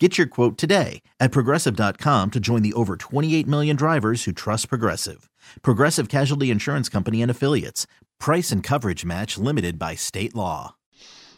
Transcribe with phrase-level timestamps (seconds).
[0.00, 4.68] Get your quote today at progressive.com to join the over 28 million drivers who trust
[4.68, 5.30] Progressive.
[5.62, 7.86] Progressive Casualty Insurance Company and Affiliates.
[8.18, 10.74] Price and coverage match limited by state law.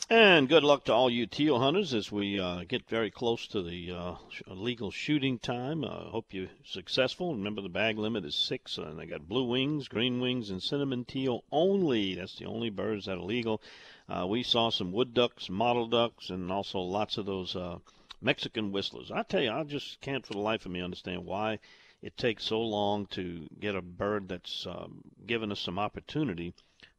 [0.09, 3.61] And good luck to all you teal hunters as we uh, get very close to
[3.61, 4.15] the uh,
[4.47, 5.85] legal shooting time.
[5.85, 7.35] I uh, hope you're successful.
[7.35, 11.05] Remember, the bag limit is six, and they got blue wings, green wings, and cinnamon
[11.05, 12.15] teal only.
[12.15, 13.61] That's the only birds that are legal.
[14.09, 17.79] Uh, we saw some wood ducks, mottled ducks, and also lots of those uh,
[18.21, 19.11] Mexican whistlers.
[19.11, 21.59] I tell you, I just can't for the life of me understand why
[22.03, 26.55] it takes so long to get a bird that's um, given us some opportunity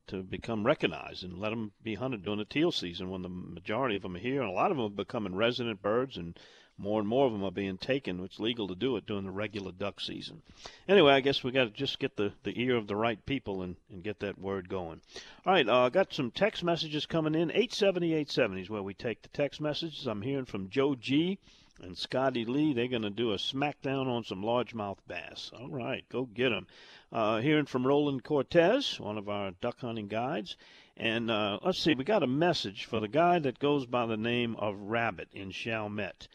[0.07, 3.95] to become recognized and let them be hunted during the teal season when the majority
[3.95, 6.39] of them are here and a lot of them are becoming resident birds and
[6.77, 8.23] more and more of them are being taken.
[8.23, 10.41] It's legal to do it during the regular duck season.
[10.87, 13.63] Anyway, I guess we got to just get the, the ear of the right people
[13.63, 15.01] and, and get that word going.
[15.45, 17.49] All right, I uh, got some text messages coming in.
[17.49, 20.05] 870 870 is where we take the text messages.
[20.05, 21.39] I'm hearing from Joe G
[21.81, 22.73] and Scotty Lee.
[22.73, 25.51] They're going to do a smackdown on some largemouth bass.
[25.57, 26.67] All right, go get them.
[27.11, 30.57] Uh, hearing from Roland Cortez, one of our duck hunting guides.
[30.95, 34.17] And uh, let's see, we got a message for the guy that goes by the
[34.17, 36.27] name of Rabbit in Chalmette.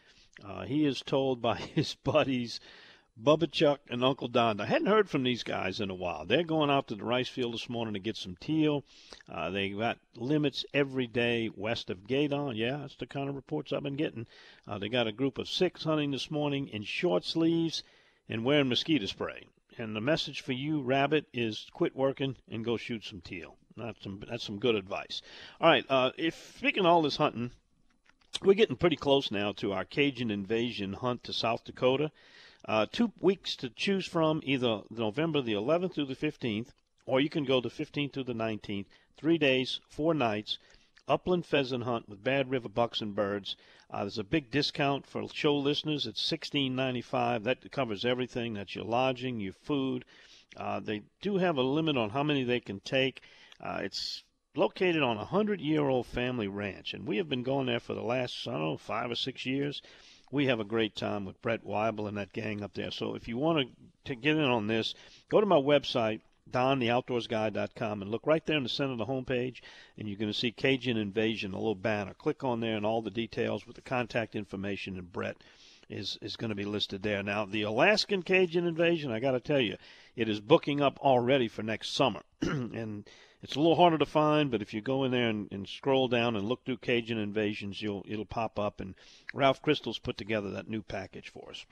[0.44, 2.58] Uh, he is told by his buddies,
[3.22, 4.60] Bubba Chuck and Uncle Don.
[4.60, 6.24] I hadn't heard from these guys in a while.
[6.24, 8.84] They're going out to the rice field this morning to get some teal.
[9.28, 12.56] Uh, they got limits every day west of Gueydan.
[12.56, 14.26] Yeah, that's the kind of reports I've been getting.
[14.66, 17.82] Uh, they got a group of six hunting this morning in short sleeves
[18.28, 19.46] and wearing mosquito spray.
[19.76, 23.56] And the message for you, Rabbit, is quit working and go shoot some teal.
[23.76, 25.22] That's some that's some good advice.
[25.60, 27.52] All right, uh, if speaking of all this hunting,
[28.40, 32.10] we're getting pretty close now to our Cajun invasion hunt to South Dakota.
[32.64, 36.68] Uh, two weeks to choose from, either November the 11th through the 15th,
[37.04, 38.86] or you can go the 15th through the 19th.
[39.16, 40.58] Three days, four nights,
[41.06, 43.56] upland pheasant hunt with Bad River bucks and birds.
[43.90, 46.06] Uh, there's a big discount for show listeners.
[46.06, 47.44] It's $16.95.
[47.44, 48.54] That covers everything.
[48.54, 50.04] That's your lodging, your food.
[50.56, 53.22] Uh, they do have a limit on how many they can take.
[53.60, 54.22] Uh, it's
[54.54, 58.46] located on a hundred-year-old family ranch, and we have been going there for the last
[58.46, 59.80] I don't know five or six years.
[60.30, 62.90] We have a great time with Brett Weibel and that gang up there.
[62.90, 63.74] So if you want to,
[64.06, 64.94] to get in on this,
[65.28, 66.20] go to my website,
[66.50, 69.60] dontheoutdoorsguy.com, and look right there in the center of the homepage,
[69.96, 72.14] and you're going to see Cajun Invasion, a little banner.
[72.14, 75.36] Click on there, and all the details with the contact information and Brett
[75.88, 77.22] is is going to be listed there.
[77.22, 79.76] Now, the Alaskan Cajun Invasion, I got to tell you,
[80.16, 83.06] it is booking up already for next summer, and
[83.42, 86.06] it's a little harder to find, but if you go in there and, and scroll
[86.06, 88.80] down and look through Cajun Invasions, you'll it'll pop up.
[88.80, 88.94] And
[89.34, 91.66] Ralph Crystal's put together that new package for us.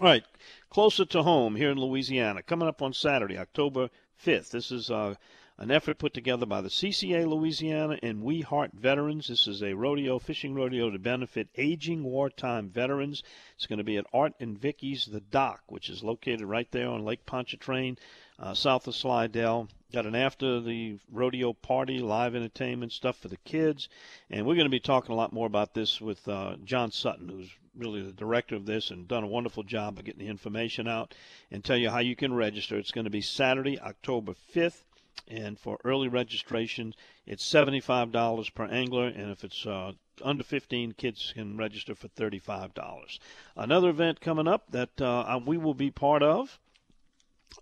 [0.00, 0.24] All right,
[0.70, 3.90] closer to home here in Louisiana, coming up on Saturday, October
[4.24, 4.50] 5th.
[4.50, 5.16] This is uh,
[5.58, 9.28] an effort put together by the CCA Louisiana and We Heart Veterans.
[9.28, 13.22] This is a rodeo, fishing rodeo to benefit aging wartime veterans.
[13.56, 16.88] It's going to be at Art and Vicky's The Dock, which is located right there
[16.88, 17.98] on Lake Pontchartrain,
[18.38, 19.68] uh, south of Slidell.
[19.92, 23.88] Got an after the rodeo party, live entertainment stuff for the kids,
[24.30, 27.28] and we're going to be talking a lot more about this with uh, John Sutton,
[27.28, 30.88] who's really the director of this and done a wonderful job of getting the information
[30.88, 31.14] out
[31.50, 32.78] and tell you how you can register.
[32.78, 34.82] It's going to be Saturday, October 5th,
[35.28, 36.94] and for early registration,
[37.26, 39.92] it's $75 per angler, and if it's uh,
[40.22, 43.18] under 15, kids can register for $35.
[43.56, 46.58] Another event coming up that uh, we will be part of.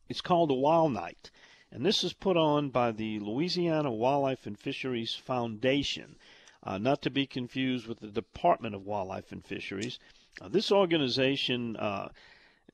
[0.09, 1.31] It's called the Wild Night
[1.73, 6.17] and this is put on by the Louisiana Wildlife and Fisheries Foundation,
[6.65, 9.99] uh, not to be confused with the Department of Wildlife and Fisheries.
[10.41, 12.09] Uh, this organization, uh,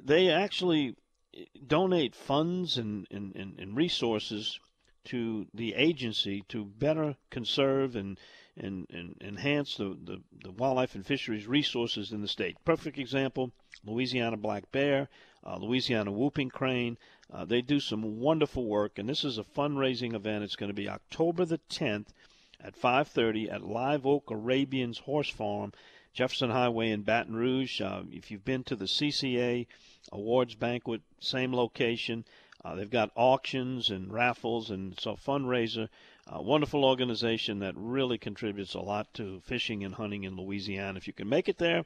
[0.00, 0.96] they actually
[1.66, 4.58] donate funds and, and, and, resources
[5.04, 8.18] to the agency to better conserve and,
[8.56, 12.56] and, and enhance the, the, the, wildlife and fisheries resources in the state.
[12.64, 13.52] Perfect example
[13.84, 15.08] Louisiana black bear,
[15.44, 16.98] uh, Louisiana whooping crane,
[17.32, 20.44] uh, they do some wonderful work, and this is a fundraising event.
[20.44, 22.08] It's going to be October the 10th
[22.60, 25.72] at 5:30 at Live Oak Arabians Horse Farm,
[26.16, 27.82] Jefferson Highway in Baton Rouge.
[27.82, 29.66] Uh, if you've been to the CCA
[30.10, 32.24] awards banquet, same location.
[32.64, 35.90] Uh, they've got auctions and raffles, and it's a fundraiser.
[36.26, 40.96] A wonderful organization that really contributes a lot to fishing and hunting in Louisiana.
[40.96, 41.84] If you can make it there,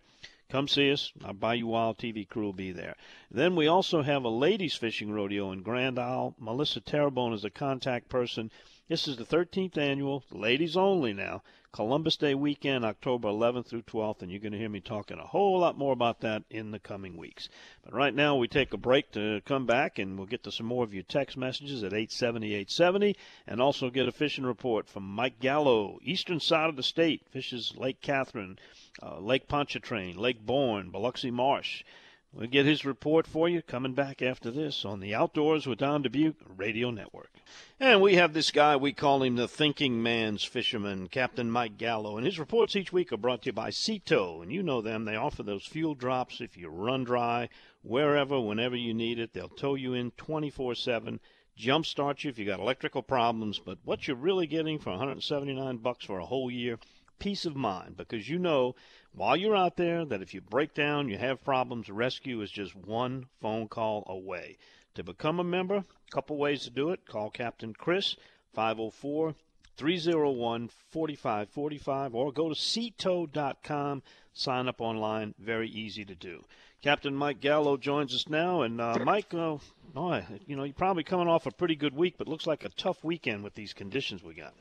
[0.51, 1.13] Come see us.
[1.25, 2.97] Our Bayou Wild TV crew will be there.
[3.31, 6.35] Then we also have a ladies fishing rodeo in Grand Isle.
[6.41, 8.51] Melissa Terrebonne is a contact person.
[8.91, 14.21] This is the 13th annual, ladies only now, Columbus Day weekend, October 11th through 12th,
[14.21, 16.81] and you're going to hear me talking a whole lot more about that in the
[16.81, 17.49] coming weeks.
[17.85, 20.67] But right now, we take a break to come back, and we'll get to some
[20.67, 23.17] more of your text messages at 870 870,
[23.47, 27.75] and also get a fishing report from Mike Gallo, eastern side of the state, fishes
[27.77, 28.59] Lake Catherine,
[29.01, 31.85] uh, Lake Pontchartrain, Lake Borgne, Biloxi Marsh.
[32.33, 36.05] We'll get his report for you coming back after this on the Outdoors with Don
[36.05, 37.33] Dubuc Radio Network.
[37.81, 42.17] And we have this guy, we call him the thinking man's fisherman, Captain Mike Gallo.
[42.17, 44.43] And his reports each week are brought to you by Sea Tow.
[44.43, 45.07] And you know them.
[45.07, 47.49] They offer those fuel drops if you run dry,
[47.83, 49.33] wherever, whenever you need it.
[49.33, 51.19] They'll tow you in 24 7
[51.59, 53.59] jumpstart you if you got electrical problems.
[53.59, 56.79] But what you're really getting for 179 bucks for a whole year,
[57.21, 58.75] peace of mind, because you know
[59.13, 62.77] while you're out there that if you break down, you have problems, rescue is just
[62.77, 64.57] one phone call away.
[64.95, 67.07] To become a member, a couple ways to do it.
[67.07, 68.17] Call Captain Chris,
[68.55, 69.35] 504
[69.77, 74.03] 301 4545, or go to seatow.com.
[74.33, 75.35] Sign up online.
[75.39, 76.45] Very easy to do.
[76.83, 78.63] Captain Mike Gallo joins us now.
[78.63, 79.59] And uh, Mike, uh,
[79.97, 82.71] oh, you know, you're probably coming off a pretty good week, but looks like a
[82.71, 84.55] tough weekend with these conditions we got.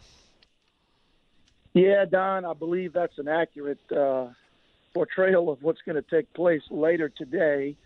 [1.79, 4.27] Yeah, Don, I believe that's an accurate uh,
[4.93, 7.77] portrayal of what's going to take place later today.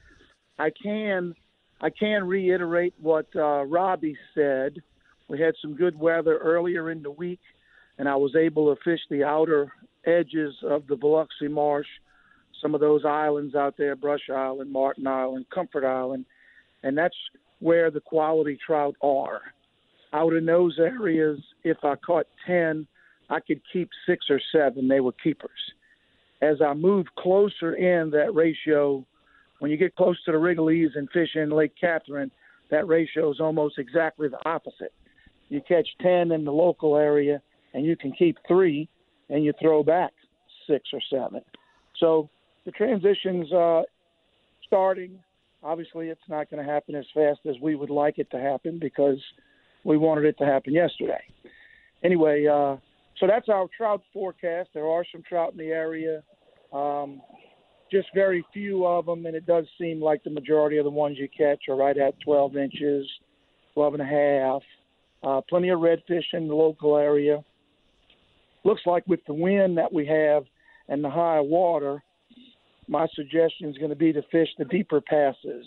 [0.58, 1.36] I can
[1.80, 4.82] I can reiterate what uh, Robbie said.
[5.28, 7.42] We had some good weather earlier in the week,
[8.00, 9.72] and I was able to fish the outer
[10.08, 11.86] edges of the Biloxi Marsh,
[12.64, 16.26] some of those islands out there, Brush Island, Martin Island, Comfort Island,
[16.82, 17.18] and that's
[17.60, 19.42] where the quality trout are.
[20.14, 22.88] Out in those areas, if I caught 10,
[23.34, 24.88] I could keep six or seven.
[24.88, 25.50] They were keepers.
[26.42, 29.06] As I moved closer in, that ratio,
[29.60, 32.32] when you get close to the Rigolets and fish in Lake Catherine,
[32.70, 34.94] that ratio is almost exactly the opposite.
[35.50, 37.42] You catch 10 in the local area,
[37.74, 38.88] and you can keep three,
[39.30, 40.12] and you throw back
[40.68, 41.42] six or seven.
[42.00, 42.30] So
[42.66, 43.82] the transition's uh,
[44.66, 45.18] starting.
[45.64, 48.80] Obviously, it's not going to happen as fast as we would like it to happen
[48.80, 49.18] because
[49.84, 51.22] we wanted it to happen yesterday.
[52.04, 52.76] Anyway, uh,
[53.20, 54.70] so that's our trout forecast.
[54.74, 56.24] There are some trout in the area,
[56.72, 57.22] um,
[57.92, 61.18] just very few of them, and it does seem like the majority of the ones
[61.20, 63.08] you catch are right at 12 inches,
[63.76, 64.62] 12 and a half.
[65.24, 67.44] Uh, plenty of redfish in the local area.
[68.66, 70.44] Looks like with the wind that we have
[70.90, 72.04] and the high water,
[72.88, 75.66] my suggestion is going to be to fish the deeper passes.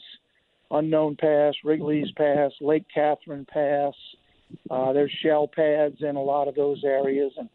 [0.71, 3.95] Unknown Pass, Rigolets Pass, Lake Catherine Pass,
[4.71, 7.49] uh, there's shell pads in a lot of those areas, and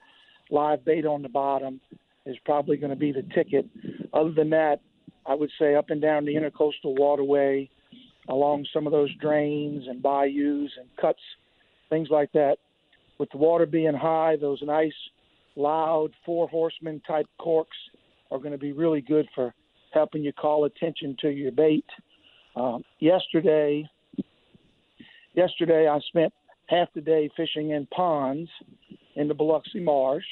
[0.49, 1.79] live bait on the bottom
[2.25, 3.65] is probably going to be the ticket.
[4.13, 4.81] Other than that,
[5.25, 7.69] I would say up and down the intercoastal waterway,
[8.29, 11.21] along some of those drains and bayous and cuts,
[11.89, 12.57] things like that.
[13.17, 14.93] With the water being high, those nice,
[15.55, 17.77] loud four horsemen type corks
[18.31, 19.53] are going to be really good for
[19.93, 21.85] helping you call attention to your bait.
[22.55, 23.87] Um, yesterday,
[25.33, 26.33] yesterday I spent
[26.71, 28.49] half the day fishing in ponds
[29.15, 30.23] in the Biloxi Marsh,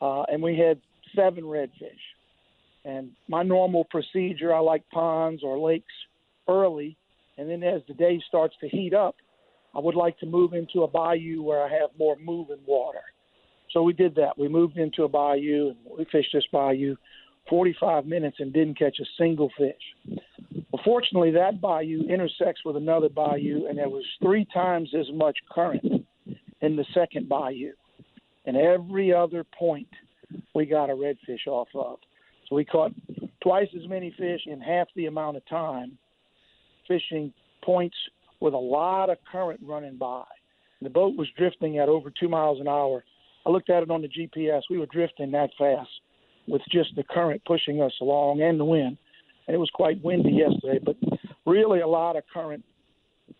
[0.00, 0.80] uh, and we had
[1.14, 2.00] seven redfish.
[2.84, 5.92] And my normal procedure, I like ponds or lakes
[6.48, 6.96] early,
[7.36, 9.16] and then as the day starts to heat up,
[9.74, 13.02] I would like to move into a bayou where I have more moving water.
[13.72, 14.36] So we did that.
[14.36, 16.96] We moved into a bayou and we fished this bayou
[17.48, 20.20] 45 minutes and didn't catch a single fish.
[20.52, 25.38] Well, fortunately, that bayou intersects with another bayou, and there was three times as much
[25.50, 25.84] current
[26.60, 27.72] in the second bayou.
[28.46, 29.88] And every other point
[30.54, 31.98] we got a redfish off of.
[32.48, 32.92] So we caught
[33.42, 35.96] twice as many fish in half the amount of time,
[36.88, 37.96] fishing points
[38.40, 40.24] with a lot of current running by.
[40.80, 43.04] And the boat was drifting at over two miles an hour.
[43.46, 44.62] I looked at it on the GPS.
[44.70, 45.90] We were drifting that fast
[46.48, 48.96] with just the current pushing us along and the wind.
[49.50, 50.94] And it was quite windy yesterday, but
[51.44, 52.64] really a lot of current.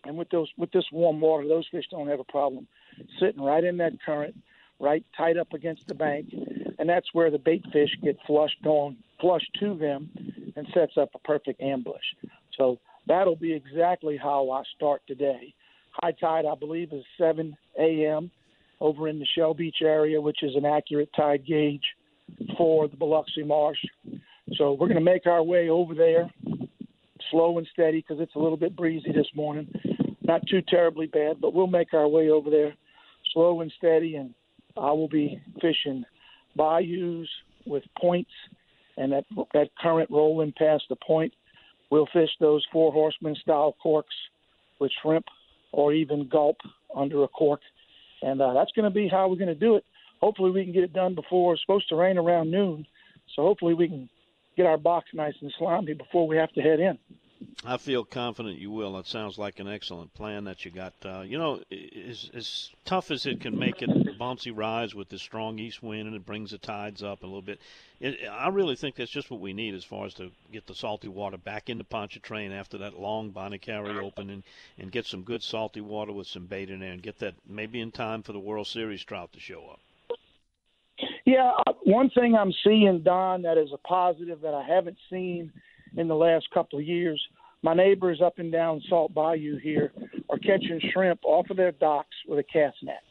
[0.03, 2.67] And with those with this warm water, those fish don't have a problem
[3.17, 4.35] sitting right in that current,
[4.77, 6.27] right tight up against the bank,
[6.77, 10.09] and that's where the bait fish get flushed going flush to them
[10.57, 12.03] and sets up a perfect ambush.
[12.57, 15.53] So that'll be exactly how I start today.
[15.91, 18.31] High tide, I believe, is 7 a.m.
[18.81, 21.85] over in the Shell Beach area, which is an accurate tide gauge
[22.57, 23.79] for the Biloxi Marsh.
[24.57, 26.29] So we're going to make our way over there,
[27.29, 29.71] slow and steady, because it's a little bit breezy this morning.
[30.21, 32.73] Not too terribly bad, but we'll make our way over there,
[33.33, 34.33] slow and steady, and
[34.77, 36.03] I will be fishing
[36.55, 37.27] bayous
[37.65, 38.31] with points
[38.97, 41.33] and that that current rolling past the point,
[41.89, 44.13] we'll fish those four horsemen style corks
[44.79, 45.25] with shrimp
[45.71, 46.57] or even gulp
[46.95, 47.61] under a cork,
[48.21, 49.85] and uh, that's going to be how we're going to do it.
[50.19, 52.85] Hopefully, we can get it done before it's supposed to rain around noon,
[53.35, 54.09] so hopefully we can
[54.55, 56.97] get our box nice and slimy before we have to head in.
[57.65, 58.97] I feel confident you will.
[58.97, 60.93] It sounds like an excellent plan that you got.
[61.03, 61.61] Uh, you know,
[62.07, 63.89] as, as tough as it can make it,
[64.21, 67.41] bouncy rise with the strong east wind and it brings the tides up a little
[67.41, 67.59] bit.
[67.99, 70.75] It, I really think that's just what we need as far as to get the
[70.75, 74.43] salty water back into Pontchartrain after that long Carry Open and,
[74.77, 77.81] and get some good salty water with some bait in there and get that maybe
[77.81, 79.79] in time for the World Series trout to show up.
[81.31, 85.49] Yeah, uh, one thing I'm seeing, Don, that is a positive that I haven't seen
[85.95, 87.25] in the last couple of years.
[87.63, 89.93] My neighbors up and down Salt Bayou here
[90.29, 93.05] are catching shrimp off of their docks with a cast net.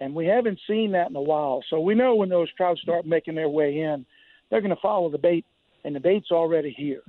[0.00, 1.62] And we haven't seen that in a while.
[1.68, 4.06] So we know when those trout start making their way in,
[4.48, 5.44] they're going to follow the bait,
[5.84, 7.02] and the bait's already here.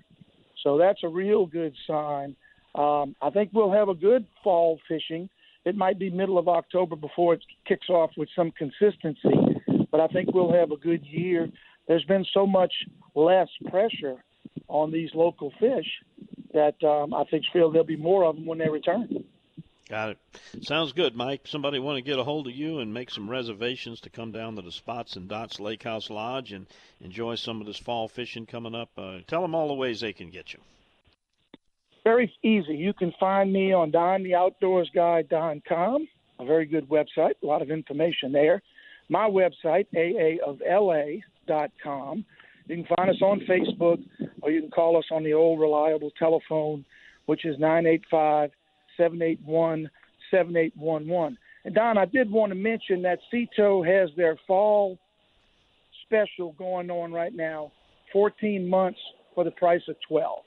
[0.63, 2.35] So that's a real good sign.
[2.77, 5.29] Um, I think we'll have a good fall fishing.
[5.63, 9.44] It might be middle of October before it kicks off with some consistency
[9.95, 11.47] but I think we'll have a good year.
[11.87, 12.73] There's been so much
[13.15, 14.21] less pressure
[14.67, 15.87] on these local fish
[16.53, 19.23] that um, I think feel there'll be more of them when they return.
[19.87, 20.17] Got it.
[20.63, 21.47] Sounds good, Mike.
[21.47, 24.57] Somebody want to get a hold of you and make some reservations to come down
[24.57, 26.67] to the Spots and Dots Lake House Lodge and
[26.99, 28.89] enjoy some of this fall fishing coming up.
[28.97, 30.59] Uh, tell them all the ways they can get you.
[32.03, 32.75] Very easy.
[32.75, 36.07] You can find me on DonTheOutdoorsGuy.com,
[36.39, 38.61] a very good website, a lot of information there
[39.09, 41.05] my website, aaofla.com.
[42.67, 44.03] You can find us on Facebook,
[44.41, 46.83] or you can call us on the old reliable telephone,
[47.27, 48.49] which is 985
[48.97, 49.89] 781
[50.31, 51.37] 7811.
[51.65, 54.97] And Don, I did want to mention that Sea Tow has their fall
[56.05, 57.71] special going on right now
[58.13, 58.99] 14 months
[59.33, 60.39] for the price of 12.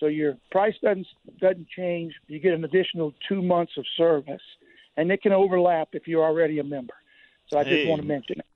[0.00, 1.06] So your price doesn't
[1.40, 2.14] doesn't change.
[2.26, 4.40] You get an additional two months of service,
[4.96, 6.94] and it can overlap if you're already a member.
[7.50, 8.46] So I hey, just want to mention it.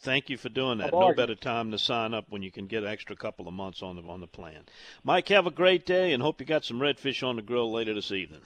[0.00, 0.92] Thank you for doing that.
[0.92, 3.84] No better time to sign up when you can get an extra couple of months
[3.84, 4.64] on the on the plan.
[5.04, 7.94] Mike, have a great day and hope you got some redfish on the grill later
[7.94, 8.40] this evening.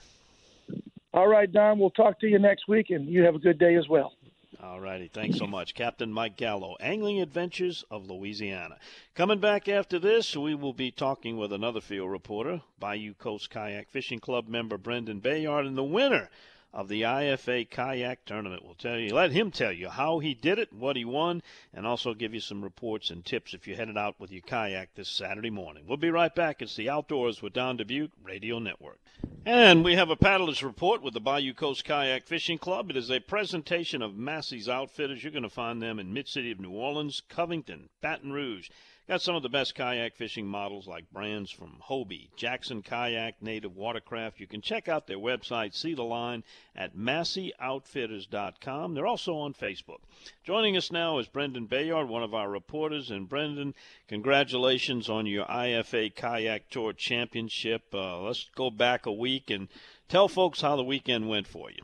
[1.15, 1.79] All right, Don.
[1.79, 4.13] We'll talk to you next week, and you have a good day as well.
[4.61, 5.07] All righty.
[5.07, 5.73] Thanks so much.
[5.73, 8.77] Captain Mike Gallo, Angling Adventures of Louisiana.
[9.15, 13.89] Coming back after this, we will be talking with another field reporter, Bayou Coast Kayak
[13.89, 16.29] Fishing Club member Brendan Bayard, and the winner
[16.77, 18.63] of the IFA kayak tournament.
[18.63, 21.41] We'll tell you, let him tell you how he did it, what he won,
[21.73, 24.93] and also give you some reports and tips if you're headed out with your kayak
[24.93, 25.85] this Saturday morning.
[25.87, 26.61] We'll be right back.
[26.61, 28.99] It's the Outdoors with Don Dubuc Radio Network.
[29.43, 32.91] And we have a paddler's report with the Bayou Coast Kayak Fishing Club.
[32.91, 35.23] It is a presentation of Massey's Outfitters.
[35.23, 38.69] You're going to find them in Mid-City of New Orleans, Covington, Baton Rouge,
[39.07, 43.73] Got some of the best kayak fishing models like brands from Hobie, Jackson Kayak, Native
[43.73, 44.41] Watercraft.
[44.41, 46.43] You can check out their website, see the line
[46.75, 48.93] at MasseyOutfitters.com.
[48.93, 49.99] They're also on Facebook.
[50.43, 53.09] Joining us now is Brendan Bayard, one of our reporters.
[53.09, 53.75] And Brendan,
[54.09, 57.83] congratulations on your IFA Kayak Tour Championship.
[57.93, 59.69] Uh, let's go back a week and
[60.09, 61.83] tell folks how the weekend went for you.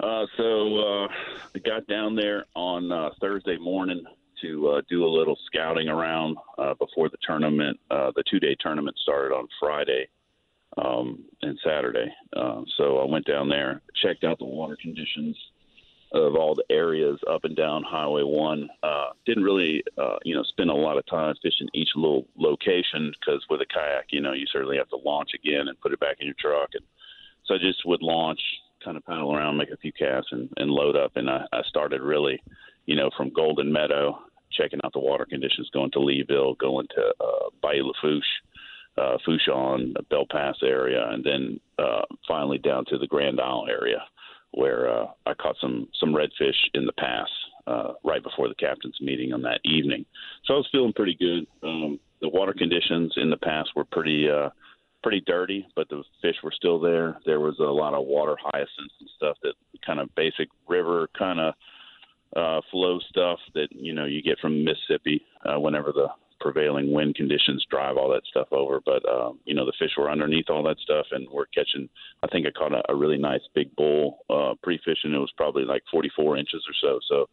[0.00, 1.08] Uh, so uh,
[1.54, 4.02] I got down there on uh, Thursday morning
[4.42, 7.78] to uh, do a little scouting around uh, before the tournament.
[7.90, 10.08] Uh, the two day tournament started on Friday
[10.78, 12.06] um, and Saturday.
[12.36, 15.36] Uh, so I went down there, checked out the water conditions
[16.12, 18.68] of all the areas up and down Highway 1.
[18.82, 23.12] Uh, didn't really, uh, you know, spend a lot of time fishing each little location
[23.18, 26.00] because with a kayak, you know, you certainly have to launch again and put it
[26.00, 26.70] back in your truck.
[26.74, 26.84] And
[27.44, 28.40] so I just would launch,
[28.84, 31.12] kind of paddle around, make a few casts, and, and load up.
[31.14, 32.42] And I, I started really,
[32.86, 34.18] you know, from Golden Meadow
[34.52, 38.24] checking out the water conditions, going to Leeville, going to uh, Bayou Lafourche,
[38.98, 44.02] uh, Fourchon, Belle Passe area, and then uh, finally down to the Grand Isle area,
[44.52, 47.28] where uh, I caught some some redfish in the pass
[47.66, 50.04] uh, right before the captain's meeting on that evening.
[50.44, 51.46] So I was feeling pretty good.
[51.62, 54.28] Um, the water conditions in the pass were pretty.
[54.28, 54.50] Uh,
[55.02, 57.18] pretty dirty, but the fish were still there.
[57.24, 59.54] There was a lot of water hyacinths and stuff that
[59.84, 61.54] kind of basic river kind of
[62.36, 66.08] uh, flow stuff that you know you get from Mississippi uh, whenever the
[66.40, 68.80] prevailing wind conditions drive all that stuff over.
[68.84, 71.88] But uh, you know the fish were underneath all that stuff, and we're catching.
[72.22, 75.12] I think I caught a, a really nice big bull uh, pre-fishing.
[75.14, 76.98] It was probably like 44 inches or so.
[77.08, 77.26] So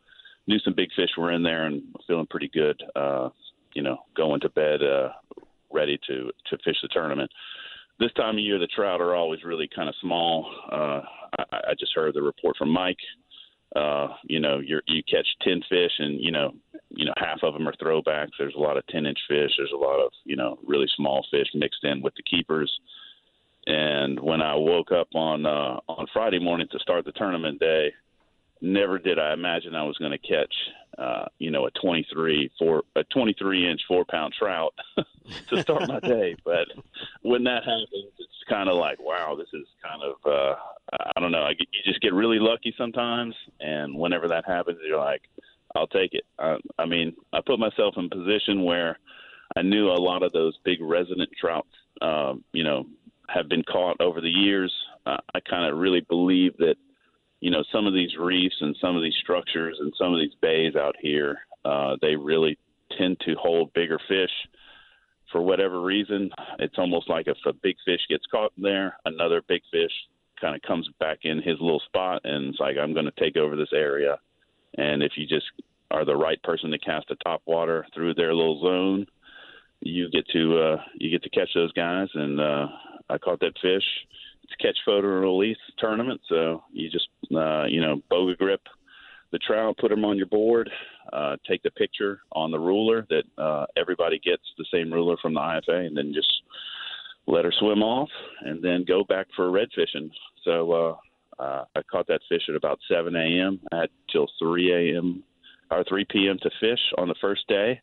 [0.47, 2.81] knew some big fish were in there, and feeling pretty good.
[2.95, 3.29] Uh,
[3.73, 5.09] you know, going to bed uh,
[5.71, 7.31] ready to to fish the tournament.
[7.99, 10.53] This time of year, the trout are always really kind of small.
[10.71, 11.01] Uh,
[11.39, 12.97] I, I just heard the report from Mike
[13.75, 16.53] uh, you know, you you catch ten fish, and you know,
[16.89, 18.31] you know, half of them are throwbacks.
[18.39, 19.51] There's a lot of ten inch fish.
[19.57, 22.71] There's a lot of you know really small fish mixed in with the keepers.
[23.65, 27.91] And when I woke up on uh, on Friday morning to start the tournament day,
[28.61, 30.53] never did I imagine I was going to catch,
[30.97, 34.73] uh, you know, a 23 four a 23 inch four pound trout
[35.49, 36.35] to start my day.
[36.43, 36.67] But
[37.21, 40.55] when that happens, it's kind of like, wow, this is kind of, uh,
[41.15, 44.79] I don't know, I get, you just get really lucky sometimes, and whenever that happens,
[44.85, 45.21] you're like,
[45.75, 46.23] I'll take it.
[46.39, 48.97] I, I mean, I put myself in position where
[49.55, 51.67] I knew a lot of those big resident trout,
[52.01, 52.85] um, you know,
[53.29, 54.73] have been caught over the years.
[55.05, 56.75] Uh, I kind of really believe that
[57.39, 60.36] you know, some of these reefs and some of these structures and some of these
[60.41, 62.58] bays out here, uh, they really
[62.98, 64.32] tend to hold bigger fish
[65.32, 66.32] for whatever reason.
[66.60, 69.91] It's almost like if a big fish gets caught in there, another big fish
[70.39, 73.38] kind of comes back in his little spot and it's like, I'm going to take
[73.38, 74.17] over this area.
[74.77, 75.46] And if you just
[75.91, 79.08] are the right person to cast a top water through their little zone,
[79.82, 82.08] you get to uh, you get to catch those guys.
[82.13, 82.67] And uh,
[83.10, 83.84] I caught that fish
[84.59, 86.21] catch photo and release tournament.
[86.27, 88.61] So you just uh, you know boga grip
[89.31, 90.69] the trout, put them on your board,
[91.11, 95.33] uh, take the picture on the ruler that uh, everybody gets the same ruler from
[95.33, 96.31] the IFA, and then just
[97.27, 98.09] let her swim off,
[98.41, 100.09] and then go back for red fishing.
[100.45, 103.59] So uh, uh, I caught that fish at about 7 a.m.
[103.71, 105.23] I had till 3 a.m.
[105.69, 106.37] or 3 p.m.
[106.41, 107.81] to fish on the first day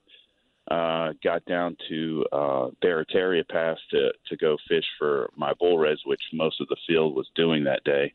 [0.71, 6.00] uh, got down to uh, Barataria Pass to, to go fish for my bull reds,
[6.06, 8.12] which most of the field was doing that day.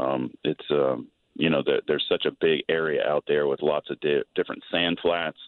[0.00, 3.90] Um, it's, um, you know, the, there's such a big area out there with lots
[3.90, 5.38] of di- different sand flats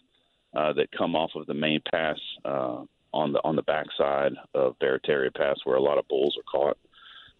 [0.55, 2.83] uh, that come off of the main pass uh,
[3.13, 6.77] on the on the backside of Barataria Pass, where a lot of bulls are caught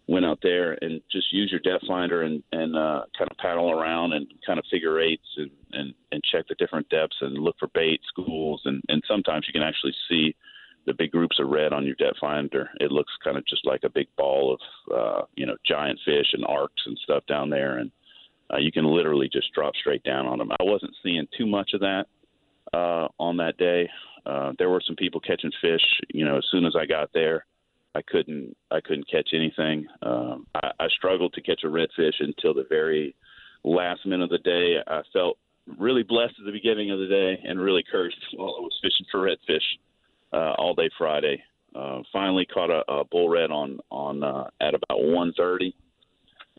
[0.08, 3.70] went out there and just use your depth finder and and uh, kind of paddle
[3.70, 7.56] around and kind of figure eights and, and and check the different depths and look
[7.58, 10.34] for bait schools and and sometimes you can actually see
[10.86, 12.70] the big groups of red on your depth finder.
[12.78, 16.28] It looks kind of just like a big ball of uh, you know giant fish
[16.32, 17.90] and arcs and stuff down there, and
[18.52, 20.52] uh, you can literally just drop straight down on them.
[20.52, 22.04] I wasn't seeing too much of that
[22.72, 23.90] uh, on that day.
[24.24, 27.44] Uh, there were some people catching fish, you know, as soon as I got there
[27.96, 29.86] I couldn't I couldn't catch anything.
[30.02, 33.14] Um, I, I struggled to catch a redfish until the very
[33.64, 34.76] last minute of the day.
[34.86, 35.38] I felt
[35.78, 39.06] really blessed at the beginning of the day and really cursed while I was fishing
[39.10, 39.64] for redfish
[40.34, 41.42] uh, all day Friday.
[41.74, 45.72] Uh, finally caught a, a bull red on on uh, at about 1:30,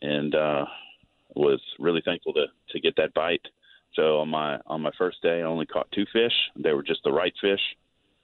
[0.02, 0.64] and uh,
[1.36, 3.46] was really thankful to to get that bite.
[3.94, 6.34] So on my on my first day, I only caught two fish.
[6.56, 7.60] They were just the right fish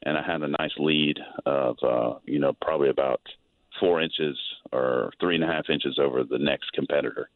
[0.04, 3.20] and I had a nice lead of uh, you know probably about
[3.80, 4.38] four inches
[4.72, 7.28] or three and a half inches over the next competitor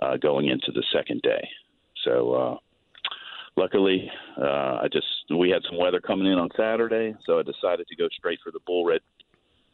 [0.00, 1.48] uh, going into the second day.
[2.04, 2.56] So uh,
[3.56, 4.10] luckily,
[4.40, 7.96] uh, I just we had some weather coming in on Saturday, so I decided to
[7.96, 9.00] go straight for the bull red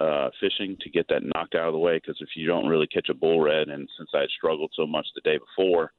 [0.00, 1.96] uh, fishing to get that knocked out of the way.
[1.96, 4.86] Because if you don't really catch a bull red, and since I had struggled so
[4.86, 5.92] much the day before,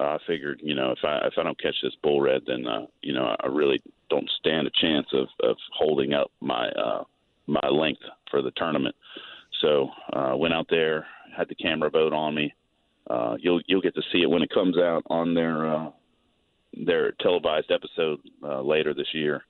[0.00, 2.66] uh, I figured, you know, if I if I don't catch this bull red, then
[2.66, 7.04] uh, you know I really don't stand a chance of of holding up my uh,
[7.46, 8.94] my length for the tournament.
[9.60, 12.54] So uh, went out there, had the camera boat on me.
[13.08, 15.90] Uh, you'll you'll get to see it when it comes out on their uh,
[16.84, 19.42] their televised episode uh, later this year.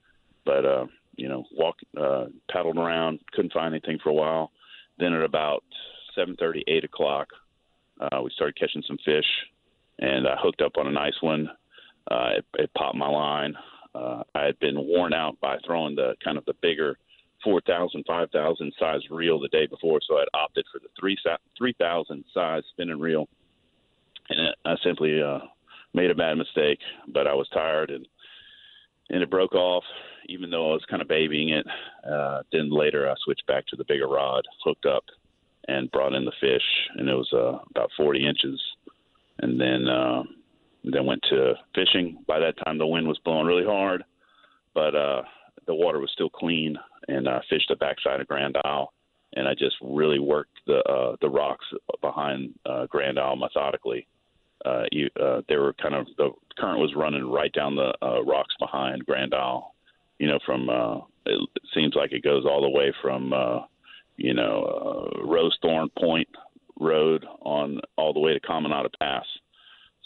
[0.45, 4.53] But uh, you know, walk uh, paddled around, couldn't find anything for a while.
[4.99, 5.65] Then at about
[6.15, 7.29] seven thirty, eight o'clock,
[8.01, 9.27] uh, we started catching some fish
[9.99, 11.49] and I hooked up on a nice one.
[12.11, 13.55] Uh, it, it popped my line.
[13.97, 16.97] Uh, I had been worn out by throwing the kind of the bigger
[17.45, 21.17] 4,000, 5,000 size reel the day before, so I had opted for the 3,
[21.57, 23.29] 3,000 size spinning reel.
[24.29, 25.39] And I simply uh,
[25.95, 28.07] made a bad mistake, but I was tired and
[29.09, 29.85] and it broke off,
[30.29, 31.65] even though I was kind of babying it.
[32.05, 35.05] Uh, then later I switched back to the bigger rod, hooked up,
[35.69, 36.65] and brought in the fish,
[36.97, 38.61] and it was uh, about 40 inches
[39.39, 40.23] and then uh,
[40.95, 42.19] then went to fishing.
[42.27, 44.05] By that time, the wind was blowing really hard,
[44.75, 45.23] but uh,
[45.67, 46.77] the water was still clean,
[47.09, 48.93] and I fished the backside of Grand Isle,
[49.35, 51.67] and I just really worked the uh, the rocks
[52.01, 54.07] behind uh, Grand Isle methodically.
[54.65, 58.23] Uh, you, uh, they were kind of the current was running right down the uh,
[58.23, 59.75] rocks behind Grand Isle.
[60.19, 63.61] You know, from uh, it, seems like it goes all the way from uh,
[64.17, 66.29] you know uh, Rosethorn Point
[66.81, 69.25] road on all the way to Caminada Pass.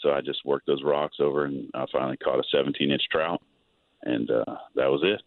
[0.01, 3.41] So I just worked those rocks over, and I finally caught a 17 inch trout,
[4.03, 5.21] and uh, that was it.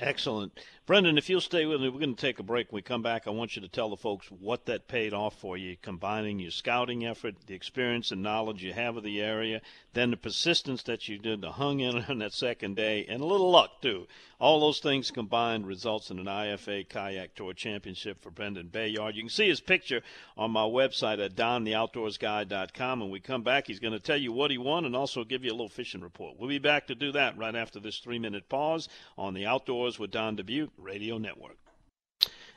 [0.00, 0.52] Excellent.
[0.86, 2.70] Brendan, if you'll stay with me, we're going to take a break.
[2.70, 5.36] When we come back, I want you to tell the folks what that paid off
[5.36, 9.62] for you, combining your scouting effort, the experience and knowledge you have of the area,
[9.94, 13.26] then the persistence that you did, the hung in on that second day, and a
[13.26, 14.06] little luck, too.
[14.38, 19.16] All those things combined results in an IFA Kayak Tour Championship for Brendan Bayard.
[19.16, 20.02] You can see his picture
[20.36, 23.00] on my website at dontheoutdoorsguy.com.
[23.00, 25.42] When we come back, he's going to tell you what he won and also give
[25.42, 26.38] you a little fishing report.
[26.38, 29.98] We'll be back to do that right after this three minute pause on the Outdoors
[29.98, 31.56] with Don Dubuc Radio Network.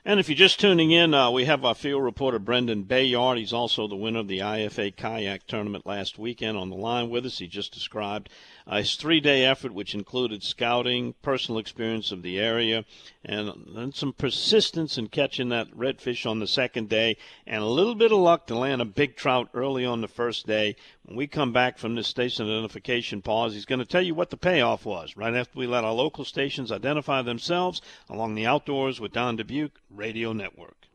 [0.06, 3.38] And if you're just tuning in, uh, we have our field reporter Brendan Bayard.
[3.38, 7.26] He's also the winner of the IFA Kayak Tournament last weekend on the line with
[7.26, 7.40] us.
[7.40, 8.30] He just described
[8.70, 12.86] uh, his three day effort, which included scouting, personal experience of the area,
[13.26, 17.96] and, and some persistence in catching that redfish on the second day, and a little
[17.96, 20.76] bit of luck to land a big trout early on the first day.
[21.04, 24.30] When we come back from this station identification pause, he's going to tell you what
[24.30, 29.00] the payoff was right after we let our local stations identify themselves along the Outdoors
[29.00, 30.89] with Don Dubuc Radio Network.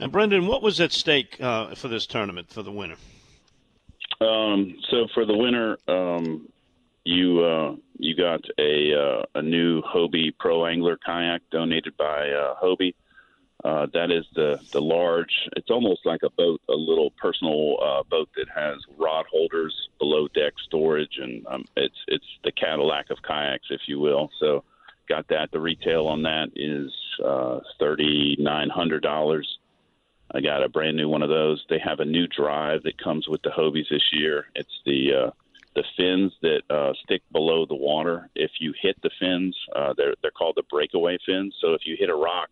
[0.00, 2.96] And Brendan, what was at stake uh, for this tournament for the winner?
[4.20, 6.48] Um, so for the winner, um,
[7.04, 12.54] you uh, you got a uh, a new Hobie Pro Angler kayak donated by uh,
[12.62, 12.94] Hobie.
[13.62, 15.48] Uh, that is the the large.
[15.54, 20.28] It's almost like a boat, a little personal uh, boat that has rod holders, below
[20.28, 24.30] deck storage, and um, it's it's the Cadillac of kayaks, if you will.
[24.40, 24.64] So,
[25.10, 25.50] got that.
[25.52, 26.90] The retail on that is
[27.78, 29.58] thirty nine hundred dollars.
[30.32, 31.64] I got a brand new one of those.
[31.68, 34.46] They have a new drive that comes with the Hobies this year.
[34.54, 35.30] It's the uh,
[35.74, 38.28] the fins that uh, stick below the water.
[38.34, 41.54] If you hit the fins, uh, they're they're called the breakaway fins.
[41.60, 42.48] So if you hit a rock,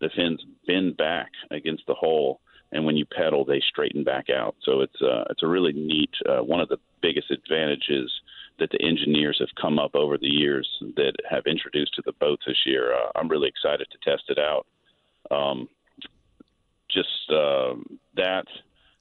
[0.00, 2.40] the fins bend back against the hole,
[2.72, 4.56] and when you pedal, they straighten back out.
[4.62, 6.10] So it's uh, it's a really neat.
[6.26, 8.10] Uh, one of the biggest advantages
[8.58, 12.42] that the engineers have come up over the years that have introduced to the boats
[12.46, 12.92] this year.
[12.92, 14.66] Uh, I'm really excited to test it out.
[15.30, 15.68] Um,
[16.90, 17.74] just uh,
[18.16, 18.44] that.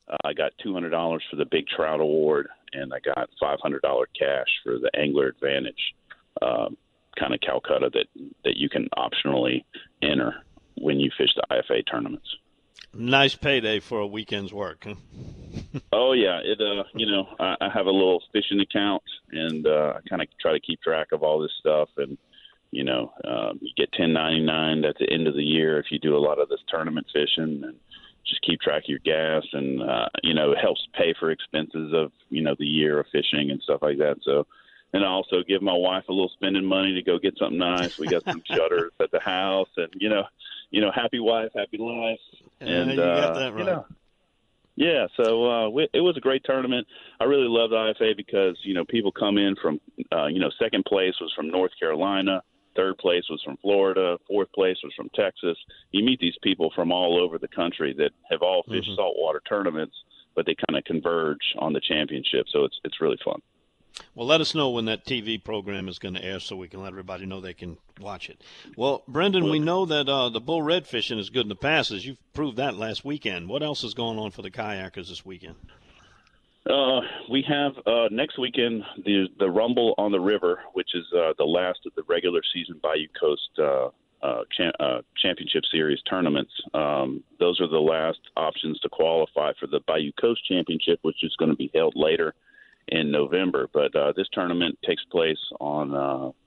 [0.10, 3.60] Uh, I got two hundred dollars for the Big Trout Award, and I got five
[3.62, 5.95] hundred dollar cash for the Angler Advantage
[6.41, 6.69] uh,
[7.17, 8.08] kind of Calcutta that
[8.43, 9.63] that you can optionally
[10.02, 10.36] enter
[10.78, 12.28] when you fish the IFA tournaments.
[12.93, 14.86] Nice payday for a weekend's work.
[14.86, 14.95] Huh?
[15.91, 16.60] oh yeah, it.
[16.62, 20.28] Uh, you know, I, I have a little fishing account, and uh, I kind of
[20.39, 22.17] try to keep track of all this stuff, and
[22.71, 25.88] you know, um, you get ten ninety nine at the end of the year if
[25.91, 27.75] you do a lot of this tournament fishing, and
[28.25, 31.93] just keep track of your gas, and uh, you know, it helps pay for expenses
[31.93, 34.17] of you know the year of fishing and stuff like that.
[34.23, 34.45] So,
[34.93, 37.97] and I also give my wife a little spending money to go get something nice.
[37.97, 40.23] We got some shutters at the house, and you know,
[40.69, 42.19] you know, happy wife, happy life,
[42.60, 43.60] and you got that right.
[43.60, 43.86] you know.
[44.77, 46.86] Yeah, so uh, we, it was a great tournament.
[47.19, 49.82] I really love the IFA because you know people come in from
[50.13, 52.43] uh, you know second place was from North Carolina,
[52.78, 54.18] Third place was from Florida.
[54.28, 55.58] Fourth place was from Texas.
[55.92, 58.96] You meet these people from all over the country that have all fished mm-hmm.
[58.96, 59.96] saltwater tournaments,
[60.36, 62.46] but they kind of converge on the championship.
[62.50, 63.42] So it's it's really fun.
[64.13, 66.82] Well, let us know when that TV program is going to air so we can
[66.84, 68.40] let everybody know they can watch it.
[68.76, 72.06] Well, Brendan, we know that uh, the bull red fishing is good in the passes.
[72.06, 73.50] You've proved that last weekend.
[73.50, 75.56] What else is going on for the kayakers this weekend?
[76.69, 76.99] Uh,
[77.30, 81.45] we have uh, next weekend the the Rumble on the River, which is uh, the
[81.45, 83.89] last of the regular season Bayou Coast uh,
[84.25, 86.51] uh, cha- uh, Championship Series tournaments.
[86.73, 91.34] Um, those are the last options to qualify for the Bayou Coast Championship, which is
[91.38, 92.34] going to be held later
[92.89, 93.69] in November.
[93.73, 95.91] But this tournament takes place on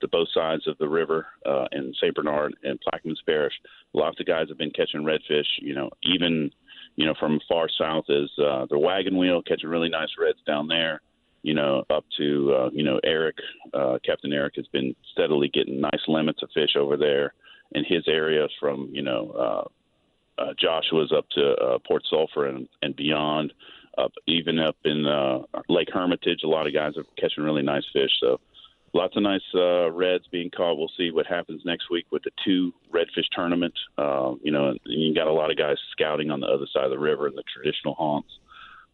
[0.00, 1.26] the both sides of the river
[1.72, 2.14] in St.
[2.14, 3.54] Bernard and Plaquemines Parish.
[3.94, 5.46] Lots of guys have been catching redfish.
[5.60, 6.50] You know, even
[6.96, 10.68] you know, from far south is uh, the wagon wheel, catching really nice reds down
[10.68, 11.00] there.
[11.42, 13.36] You know, up to uh, you know Eric,
[13.72, 17.32] uh, Captain Eric has been steadily getting nice limits of fish over there
[17.72, 19.68] in his areas from you know uh,
[20.40, 23.52] uh, Joshua's up to uh, Port Sulphur and, and beyond,
[23.98, 26.40] up even up in uh, Lake Hermitage.
[26.44, 28.10] A lot of guys are catching really nice fish.
[28.20, 28.40] So
[28.92, 30.76] lots of nice uh, reds being caught.
[30.76, 33.74] We'll see what happens next week with the two redfish tournament.
[33.96, 36.90] Uh, you know, you got a lot of guys scouting on the other side of
[36.90, 38.30] the river in the traditional haunts,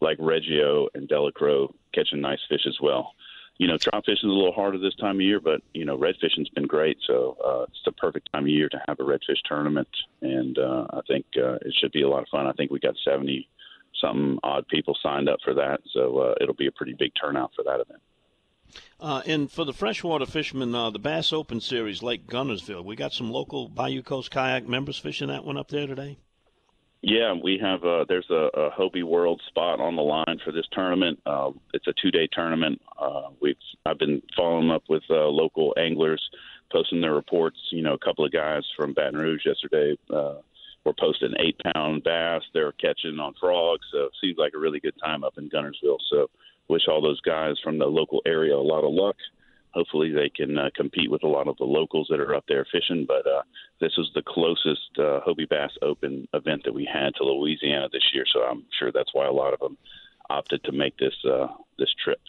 [0.01, 3.13] like Reggio and Delacroix, catching nice fish as well.
[3.57, 5.97] You know, trout fishing is a little harder this time of year, but you know,
[5.97, 6.97] red fishing's been great.
[7.07, 9.87] So uh, it's the perfect time of year to have a redfish tournament,
[10.21, 12.45] and uh, I think uh, it should be a lot of fun.
[12.45, 13.49] I think we got seventy
[13.99, 17.49] something odd people signed up for that, so uh, it'll be a pretty big turnout
[17.55, 17.99] for that event.
[18.99, 23.13] Uh, and for the freshwater fishermen, uh, the Bass Open Series, Lake Guntersville, we got
[23.13, 26.17] some local Bayou Coast kayak members fishing that one up there today.
[27.03, 27.83] Yeah, we have.
[27.83, 31.19] Uh, there's a, a Hobie World spot on the line for this tournament.
[31.27, 32.81] Uh, it's a two-day tournament.
[32.99, 36.21] Uh, we've I've been following up with uh, local anglers,
[36.71, 37.59] posting their reports.
[37.71, 40.35] You know, a couple of guys from Baton Rouge yesterday uh,
[40.85, 42.41] were posting eight-pound bass.
[42.51, 43.85] They're catching on frogs.
[43.91, 45.99] So it seems like a really good time up in Guntersville.
[46.09, 46.29] So
[46.69, 49.15] wish all those guys from the local area a lot of luck
[49.77, 52.65] hopefully they can uh, compete with a lot of the locals that are up there
[52.71, 53.05] fishing.
[53.07, 53.43] But uh,
[53.79, 58.09] this is the closest uh, Hobie Bass Open event that we had to Louisiana this
[58.13, 59.77] year, so I'm sure that's why a lot of them
[60.29, 62.19] opted to make this uh, this trip.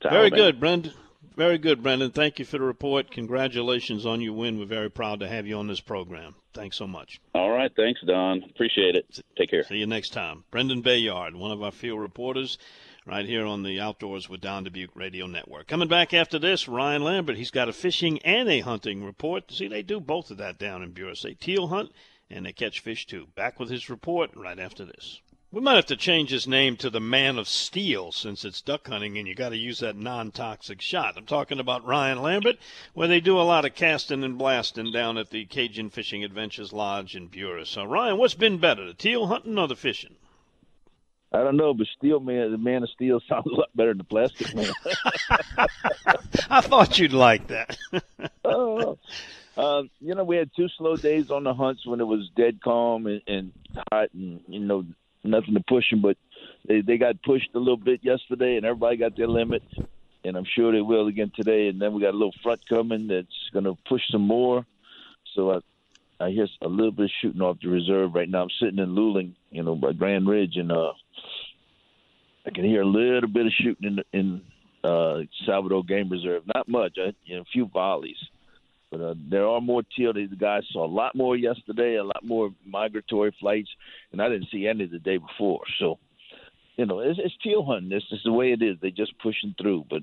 [0.00, 0.36] Very Alabama.
[0.36, 0.92] good, Brendan.
[1.36, 2.10] Very good, Brendan.
[2.10, 3.10] Thank you for the report.
[3.10, 4.58] Congratulations on your win.
[4.58, 6.34] We're very proud to have you on this program.
[6.52, 7.20] Thanks so much.
[7.34, 7.70] All right.
[7.76, 8.42] Thanks, Don.
[8.42, 9.20] Appreciate it.
[9.36, 9.62] Take care.
[9.64, 10.44] See you next time.
[10.50, 12.58] Brendan Bayard, one of our field reporters
[13.08, 15.66] right here on the Outdoors with Don Dubuc Radio Network.
[15.66, 17.38] Coming back after this, Ryan Lambert.
[17.38, 19.50] He's got a fishing and a hunting report.
[19.50, 21.22] See, they do both of that down in Buras.
[21.22, 21.90] They teal hunt
[22.28, 23.28] and they catch fish too.
[23.34, 25.22] Back with his report right after this.
[25.50, 28.86] We might have to change his name to the Man of Steel since it's duck
[28.86, 31.16] hunting and you got to use that non toxic shot.
[31.16, 32.58] I'm talking about Ryan Lambert,
[32.92, 36.74] where they do a lot of casting and blasting down at the Cajun Fishing Adventures
[36.74, 37.68] Lodge in Buras.
[37.68, 40.16] So, Ryan, what's been better, the teal hunting or the fishing?
[41.32, 43.98] I don't know, but Steel Man, the Man of Steel sounds a lot better than
[43.98, 44.72] the Plastic Man.
[46.50, 47.76] I thought you'd like that.
[48.44, 48.98] oh,
[49.56, 52.60] um, you know, we had two slow days on the hunts when it was dead
[52.62, 53.52] calm and, and
[53.90, 54.84] hot, and you know,
[55.24, 56.00] nothing to push them.
[56.00, 56.16] But
[56.66, 59.62] they they got pushed a little bit yesterday, and everybody got their limit,
[60.24, 61.68] and I'm sure they will again today.
[61.68, 64.64] And then we got a little front coming that's going to push some more.
[65.34, 65.58] So I
[66.20, 68.42] I hear a little bit of shooting off the reserve right now.
[68.42, 70.92] I'm sitting in Luling, you know, by Grand Ridge, and uh,
[72.44, 74.42] I can hear a little bit of shooting in, in
[74.82, 76.42] uh, Salvador Game Reserve.
[76.54, 78.16] Not much, I, you know, a few volleys.
[78.90, 80.12] But uh, there are more teal.
[80.12, 83.68] The guys saw a lot more yesterday, a lot more migratory flights,
[84.12, 85.60] and I didn't see any the day before.
[85.78, 85.98] So,
[86.78, 87.90] you know, it's, it's teal hunting.
[87.90, 88.78] This is the way it is.
[88.80, 89.86] They're just pushing through.
[89.90, 90.02] But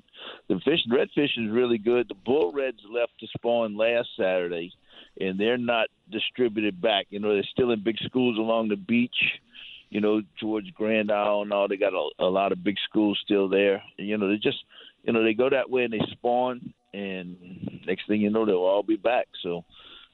[0.50, 2.10] the fish, redfish is really good.
[2.10, 4.74] The bull reds left to spawn last Saturday,
[5.20, 7.08] and they're not distributed back.
[7.10, 9.16] You know, they're still in big schools along the beach
[9.90, 11.70] you know, towards Grand Isle and all.
[11.70, 13.82] They got a, a lot of big schools still there.
[13.98, 14.58] And, you know, they just,
[15.04, 18.56] you know, they go that way and they spawn, and next thing you know, they'll
[18.58, 19.28] all be back.
[19.42, 19.64] So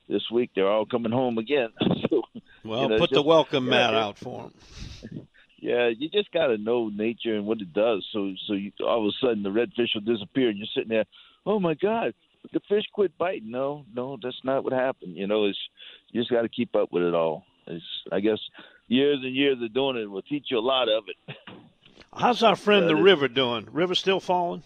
[0.07, 1.69] this week they're all coming home again.
[2.09, 2.21] so,
[2.63, 5.27] well, you know, put just, the welcome mat out for them.
[5.61, 8.03] Yeah, you just got to know nature and what it does.
[8.11, 11.05] So, so you, all of a sudden the redfish will disappear, and you're sitting there,
[11.45, 12.15] oh my God,
[12.51, 13.51] the fish quit biting.
[13.51, 15.15] No, no, that's not what happened.
[15.15, 15.59] You know, it's
[16.09, 17.45] you just got to keep up with it all.
[17.67, 18.39] It's, I guess
[18.87, 21.37] years and years of doing it will teach you a lot of it.
[22.13, 23.67] How's our friend the river doing?
[23.71, 24.63] River still falling?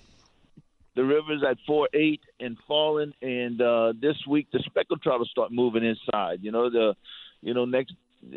[0.95, 5.25] The river's at four eight and falling, and uh, this week the speckled trout will
[5.25, 6.39] start moving inside.
[6.41, 6.95] You know the,
[7.41, 7.93] you know next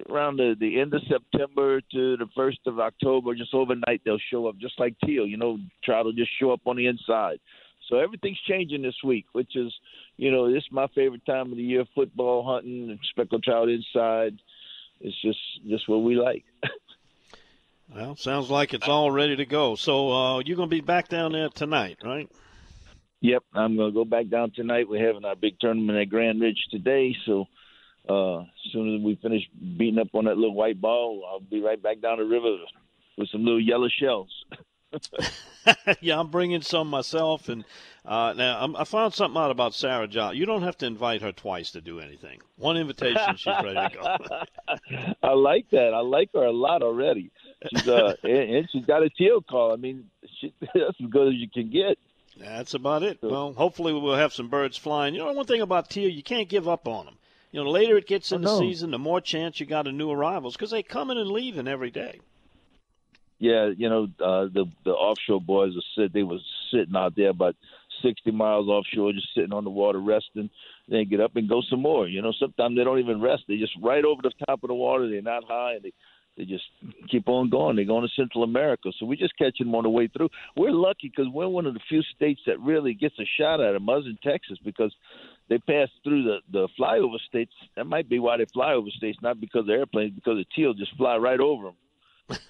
[0.09, 4.46] around the, the end of September to the first of October, just overnight they'll show
[4.48, 5.27] up just like teal.
[5.27, 7.40] You know, trout will just show up on the inside.
[7.88, 9.72] So everything's changing this week, which is,
[10.16, 14.38] you know, this is my favorite time of the year: football hunting, speckled trout inside
[15.01, 16.44] it's just just what we like.
[17.94, 19.77] well, sounds like it's all ready to go.
[19.77, 22.29] So uh, you're going to be back down there tonight, right?
[23.20, 24.88] Yep, I'm going to go back down tonight.
[24.88, 27.46] We're having our big tournament at Grand Ridge today, so
[28.09, 29.42] uh, as soon as we finish
[29.77, 32.57] beating up on that little white ball, I'll be right back down the river
[33.16, 34.31] with some little yellow shells.
[36.01, 37.49] yeah, I'm bringing some myself.
[37.49, 37.64] And
[38.05, 40.37] uh, now I'm, i found something out about Sarah John.
[40.37, 42.40] You don't have to invite her twice to do anything.
[42.57, 45.14] One invitation, she's ready to go.
[45.23, 45.92] I like that.
[45.94, 47.31] I like her a lot already.
[47.71, 49.73] She's uh, and, and she's got a teal call.
[49.73, 50.05] I mean,
[50.40, 51.99] she, that's as good as you can get.
[52.38, 53.18] That's about it.
[53.21, 55.14] Well, hopefully we'll have some birds flying.
[55.14, 57.14] You know, one thing about teal, you can't give up on them.
[57.51, 60.11] You know, later it gets in the season, the more chance you got of new
[60.11, 62.21] arrivals because they coming and leaving every day
[63.39, 66.13] yeah, you know, uh, the the offshore boys are sit.
[66.13, 66.41] They was
[66.73, 67.55] sitting out there about
[68.03, 70.51] sixty miles offshore, just sitting on the water resting.
[70.89, 72.09] Then get up and go some more.
[72.09, 73.45] You know, sometimes they don't even rest.
[73.47, 75.09] They just right over the top of the water.
[75.09, 75.93] They're not high, and they
[76.38, 76.64] they just
[77.11, 77.77] keep on going.
[77.77, 80.29] They're going to Central America, so we're just catching them on the way through.
[80.57, 83.72] We're lucky because we're one of the few states that really gets a shot at
[83.72, 83.88] them.
[83.88, 84.94] Us in Texas because
[85.48, 87.53] they pass through the the flyover states.
[87.77, 90.74] That might be why they fly over states, not because of airplanes, because the teal
[90.74, 91.74] just fly right over them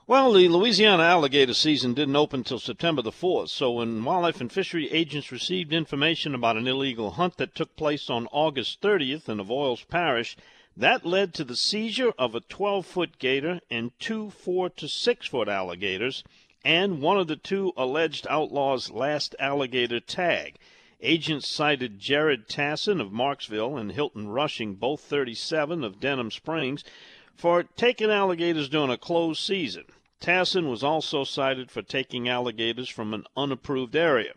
[0.06, 4.52] Well, the Louisiana alligator season didn't open until September the 4th, so when wildlife and
[4.52, 9.38] fishery agents received information about an illegal hunt that took place on August 30th in
[9.38, 10.36] Avoyelles Parish,
[10.76, 15.26] that led to the seizure of a 12 foot gator and two 4 to 6
[15.26, 16.24] foot alligators,
[16.64, 20.56] and one of the two alleged outlaws' last alligator tag.
[21.00, 26.82] Agents cited Jared Tassin of Marksville and Hilton Rushing, both 37 of Denham Springs,
[27.36, 29.84] for taking alligators during a closed season.
[30.20, 34.32] Tassin was also cited for taking alligators from an unapproved area.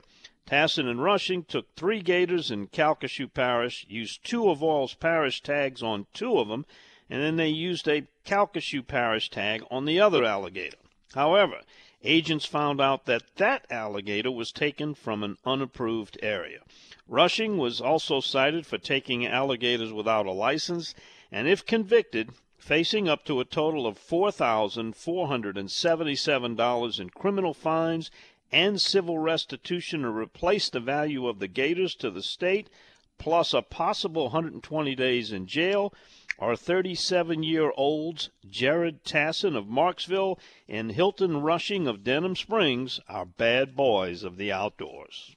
[0.47, 5.83] Tassin and Rushing took three gators in Calcasieu Parish, used two of Oils Parish tags
[5.83, 6.65] on two of them,
[7.09, 10.77] and then they used a Calcasieu Parish tag on the other alligator.
[11.13, 11.63] However,
[12.01, 16.61] agents found out that that alligator was taken from an unapproved area.
[17.09, 20.95] Rushing was also cited for taking alligators without a license,
[21.29, 28.09] and if convicted, facing up to a total of $4,477 in criminal fines
[28.51, 32.69] and civil restitution to replace the value of the gators to the state,
[33.17, 35.93] plus a possible 120 days in jail,
[36.39, 43.25] are 37 year olds Jared Tassin of Marksville and Hilton Rushing of Denham Springs are
[43.25, 45.36] bad boys of the outdoors.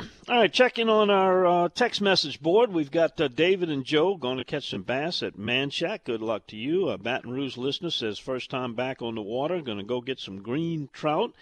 [0.00, 2.72] All right, checking on our uh, text message board.
[2.72, 6.04] We've got uh, David and Joe going to catch some bass at Manchac.
[6.04, 6.88] Good luck to you.
[6.88, 9.60] A Baton Rouge listener says first time back on the water.
[9.60, 11.32] Going to go get some green trout.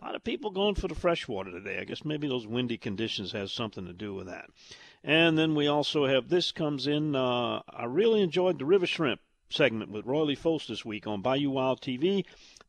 [0.00, 1.78] A lot of people going for the freshwater today.
[1.80, 4.50] I guess maybe those windy conditions has something to do with that.
[5.02, 7.16] And then we also have this comes in.
[7.16, 11.50] Uh, I really enjoyed the river shrimp segment with Royally Fost this week on Bayou
[11.50, 12.24] Wild TV.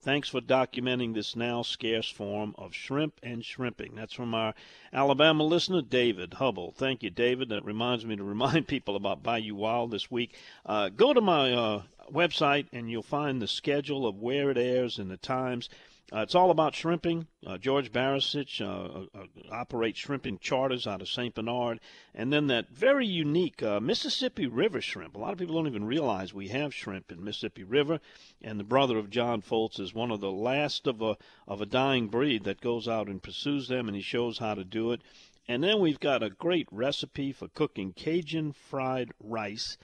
[0.05, 3.95] Thanks for documenting this now scarce form of shrimp and shrimping.
[3.95, 4.53] That's from our
[4.93, 6.69] Alabama listener, David Hubble.
[6.77, 7.49] Thank you, David.
[7.49, 10.35] That reminds me to remind people about Bayou Wild this week.
[10.63, 11.81] Uh, go to my uh,
[12.13, 15.69] website and you'll find the schedule of where it airs and the times.
[16.13, 17.25] Uh, it's all about shrimping.
[17.45, 21.33] Uh, George Barasich uh, uh, operates shrimping charters out of St.
[21.33, 21.79] Bernard.
[22.13, 25.15] And then that very unique uh, Mississippi River shrimp.
[25.15, 27.99] A lot of people don't even realize we have shrimp in Mississippi River.
[28.39, 31.65] And the brother of John Foltz is one of the last of a, of a
[31.65, 35.01] dying breed that goes out and pursues them, and he shows how to do it.
[35.47, 39.77] And then we've got a great recipe for cooking Cajun fried rice,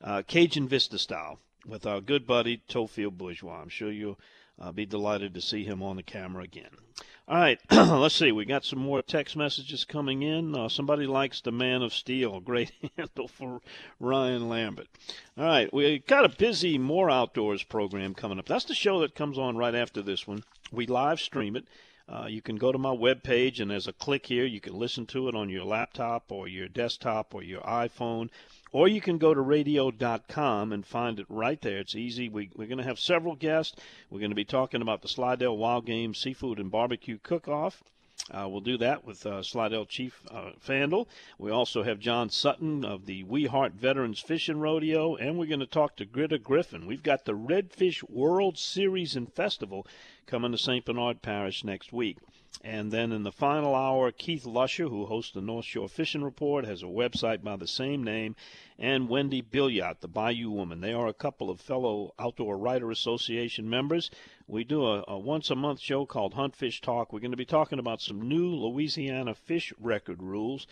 [0.00, 3.62] uh, Cajun Vista style, with our good buddy Theophile Bourgeois.
[3.62, 4.18] I'm sure you'll
[4.60, 6.70] uh, be delighted to see him on the camera again.
[7.28, 8.30] All right, let's see.
[8.30, 10.54] We got some more text messages coming in.
[10.54, 12.38] Uh, somebody likes the Man of Steel.
[12.44, 13.60] Great handle for
[13.98, 14.86] Ryan Lambert.
[15.36, 18.46] All right, we got a busy More Outdoors program coming up.
[18.46, 20.44] That's the show that comes on right after this one.
[20.70, 21.64] We live stream it.
[22.08, 24.44] Uh, you can go to my webpage, and there's a click here.
[24.44, 28.30] You can listen to it on your laptop or your desktop or your iPhone.
[28.72, 31.78] Or you can go to radio.com and find it right there.
[31.78, 32.28] It's easy.
[32.28, 33.76] We, we're going to have several guests.
[34.10, 37.82] We're going to be talking about the Slidell Wild Game Seafood and Barbecue Cook Off.
[38.30, 41.06] Uh, we'll do that with uh, Slidell Chief uh, Fandal.
[41.38, 45.60] We also have John Sutton of the We Heart Veterans Fishing Rodeo, and we're going
[45.60, 46.86] to talk to Greta Griffin.
[46.86, 49.86] We've got the Redfish World Series and Festival
[50.26, 50.84] coming to St.
[50.84, 52.18] Bernard Parish next week.
[52.64, 56.64] And then in the final hour, Keith Lusher, who hosts the North Shore Fishing Report,
[56.64, 58.34] has a website by the same name,
[58.78, 60.80] and Wendy Billiot, the Bayou Woman.
[60.80, 64.10] They are a couple of fellow Outdoor Writer Association members.
[64.48, 67.12] We do a, a once a month show called Hunt Fish Talk.
[67.12, 70.68] We're going to be talking about some new Louisiana fish record rules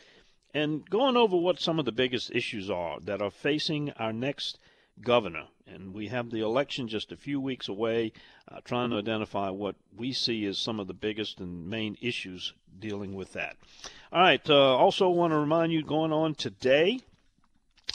[0.54, 4.58] and going over what some of the biggest issues are that are facing our next
[5.00, 5.48] governor.
[5.66, 8.12] And we have the election just a few weeks away,
[8.48, 12.52] uh, trying to identify what we see as some of the biggest and main issues
[12.78, 13.56] dealing with that.
[14.12, 17.00] All right, uh, also want to remind you going on today,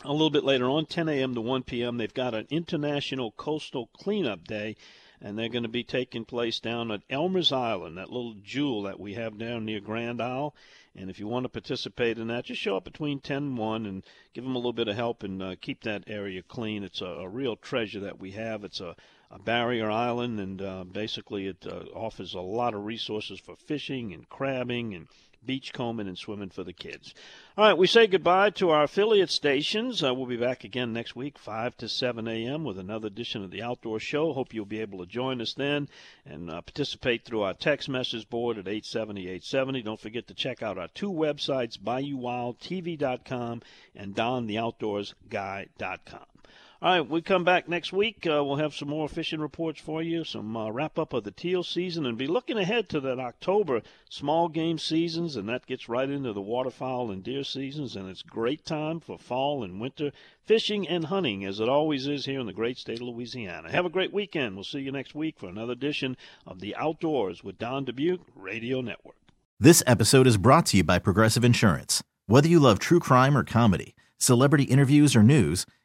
[0.04, 1.36] a little bit later on, 10 a.m.
[1.36, 4.76] to 1 p.m., they've got an International Coastal Cleanup Day
[5.22, 8.99] and they're going to be taking place down at Elmer's Island, that little jewel that
[8.99, 10.55] we have down near Grand Isle.
[10.95, 13.86] And if you want to participate in that, just show up between 10 and 1
[13.86, 14.03] and
[14.34, 16.84] give them a little bit of help and uh, keep that area clean.
[16.84, 18.63] It's a, a, real treasure that we have.
[18.63, 18.95] It's a,
[19.30, 24.13] a barrier island, and uh, basically it uh, offers a lot of resources for fishing
[24.13, 25.07] and crabbing and
[25.46, 27.14] beach combing and swimming for the kids.
[27.58, 30.02] All right, we say goodbye to our affiliate stations.
[30.04, 33.52] Uh, we'll be back again next week, 5 to 7 a.m., with another edition of
[33.52, 34.34] the Outdoor Show.
[34.34, 35.90] Hope you'll be able to join us then
[36.26, 39.82] and uh, participate through our text message board at 870 870.
[39.82, 43.62] Don't forget to check out our two websites, BayouWildTV.com
[43.96, 46.39] and DonTheOutdoorsGuy.com.
[46.82, 48.26] All right, we come back next week.
[48.26, 51.32] Uh, we'll have some more fishing reports for you, some uh, wrap up of the
[51.32, 55.90] teal season, and be looking ahead to that October small game seasons, and that gets
[55.90, 60.14] right into the waterfowl and deer seasons, and it's great time for fall and winter
[60.46, 63.70] fishing and hunting, as it always is here in the great state of Louisiana.
[63.70, 64.56] Have a great weekend.
[64.56, 66.16] We'll see you next week for another edition
[66.48, 69.18] of the Outdoors with Don Dubuc Radio Network.
[69.60, 72.02] This episode is brought to you by Progressive Insurance.
[72.28, 75.66] Whether you love true crime or comedy, celebrity interviews or news